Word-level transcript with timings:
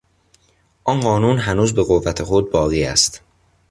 آن 0.83 0.99
قانون 0.99 1.37
هنوز 1.39 1.73
به 1.73 1.83
قوت 1.83 2.23
خود 2.23 2.51
باقی 2.51 2.83
است. 2.83 3.21